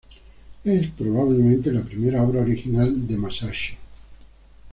Es 0.63 0.89
probablemente 0.97 1.71
la 1.71 1.83
primera 1.83 2.23
obra 2.23 2.41
original 2.41 3.05
de 3.05 3.17
Masaccio. 3.17 3.75